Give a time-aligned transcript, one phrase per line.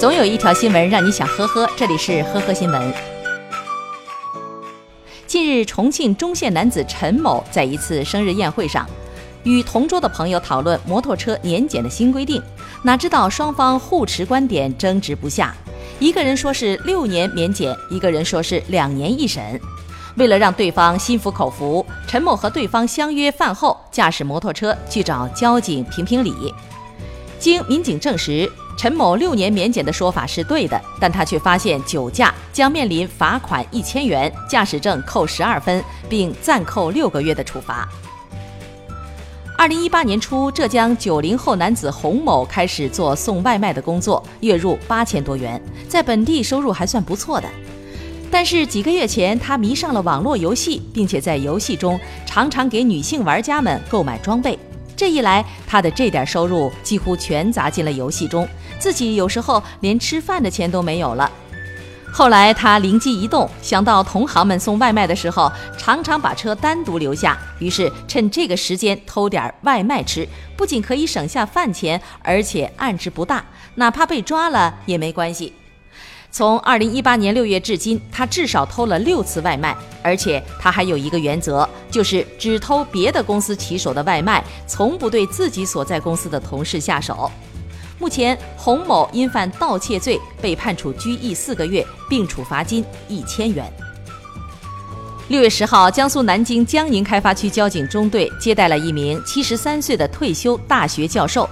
[0.00, 2.94] 总有一条新闻让你想呵呵，这里是呵呵新闻。
[5.26, 8.88] 近日，重庆忠县男子陈某在一次生日宴会上，
[9.42, 12.42] 与同桌的朋友讨论摩托车年检的新规定，
[12.82, 15.54] 哪知道双方互持观点，争执不下。
[15.98, 19.60] 一个人说是六年免检，一个人说是两年一审。
[20.16, 26.32] 为了让对方心服口服，陈某和对方相约饭后驾驶摩托车去找交警评评理。
[27.38, 37.86] 经民警证实，陈某六年免检的说法是对的，但他却发现酒驾将面临罚款一千元、驾驶证扣十二分，并暂扣六个月的处罚。
[39.58, 47.46] 二零一八年初，浙江九零后男子洪某开始做送外卖的工作，月入八千多元，在本地收入还算不错的。
[48.30, 54.58] 但是几个月前，他迷上了网络游戏，并且在游戏中常常给女性玩家们购买装备。
[55.00, 58.46] 这一来，他的这点收入几乎全砸进了游戏中，
[58.78, 61.32] 自己有时候连吃饭的钱都没有了。
[62.12, 73.42] 后来他灵机一动，想到同行们送外卖的时候常常把车单独留下，于是趁这个时间偷点外卖吃，不仅可以省下饭钱，而且案值不大，
[73.76, 75.54] 哪怕被抓了也没关系。
[76.32, 87.30] 从二零一八年六月至今，他至少偷了六次外卖，而且他还有一个原则，就是只偷别的公司骑手的外卖，从不对自己所在公司的同事下手。
[87.98, 93.70] 目前，洪某因犯盗窃罪被判处拘役四个月，并处罚金一千元。
[95.30, 101.48] 六月十号，江苏南京江宁开发区交警中队接待了一名七十三岁的退休大学教授。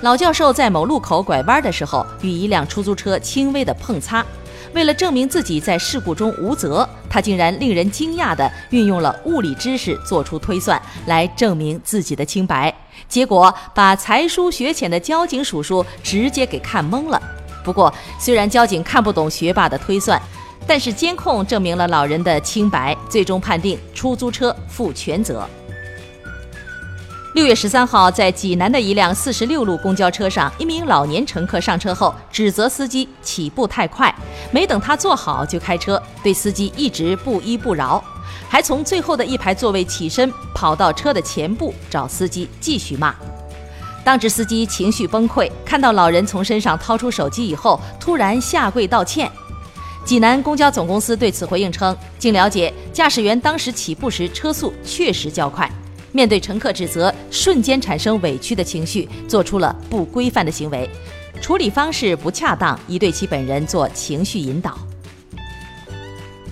[0.00, 4.24] 老教授在某路口拐弯的时候，与一辆出租车轻微的碰擦。
[4.72, 12.74] 为了证明自己在事故中无责，他竟然令人惊讶地运用了物理知识做出推算，来证明自己的清白。
[13.10, 17.20] 结果把才疏学浅的交警叔叔直接给看懵了。
[17.62, 20.18] 不过，虽然交警看不懂学霸的推算，
[20.68, 25.48] 但是监控证明了老人的清白，最终判定出租车负全责。
[27.34, 34.14] 六月十三号，在济南的一辆四十六路公交车上，一名老年乘客上车后指责司机起步太快，
[34.50, 38.02] 没等他坐好就开车，对司机一直不依不饶，
[38.48, 43.14] 还从最后的一排座位起身，跑到车的前部找司机继续骂。
[44.04, 49.30] 当值司机情绪崩溃，看到老人从身上掏出手机以后，突然下跪道歉。
[50.04, 55.70] 济南公交总公司对此回应称，经了解，驾驶员当时起步时车速确实较快。
[56.12, 60.88] 面对乘客指责，瞬间产生委屈的情绪，做出了不规范的行为，
[61.42, 64.78] 处理方式不恰当，已对其本人做情绪引导。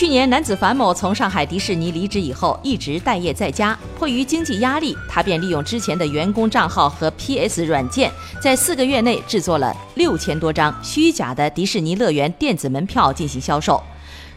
[0.00, 13.78] 去年，男子樊某从上海迪士尼离职以后，一直待业在家，迫于经济压力，他便利用之前的员工账号和 PS 软件，在四个月内制作了六千多张虚假的迪士尼乐园电子门票进行销售。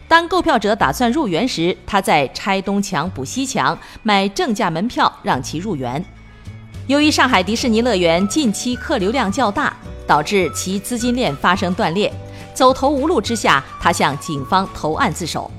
[0.06, 6.04] 当购票者打算入园时，他在拆东墙补西墙，买正价门票让其入园。
[6.88, 9.74] 由于上海迪士尼乐园近期客流量较大，
[10.06, 12.12] 导致其资金链发生断裂，
[12.54, 15.50] 走投无路之下，他向警方投案自首。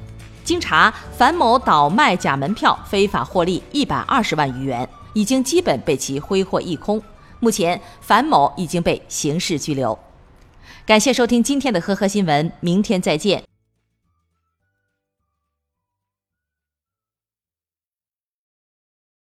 [0.44, 7.02] 经查，樊某倒卖假门票，非法获利一百二十万余元，已经基本被其挥霍一空。
[7.40, 9.98] 目前，樊某已经被刑事拘留。
[10.86, 13.55] 感谢收听今天的呵呵新闻，明天再见。